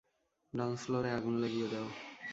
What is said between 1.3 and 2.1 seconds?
লাগিয়ে দাও।